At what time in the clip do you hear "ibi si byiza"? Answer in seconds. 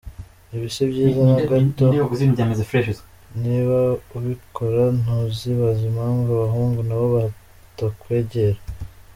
0.55-1.21